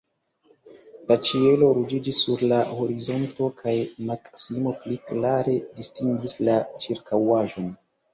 [1.09, 3.73] La ĉielo ruĝiĝis sur la horizonto, kaj
[4.07, 7.69] Maksimo pli klare distingis la ĉirkaŭaĵon.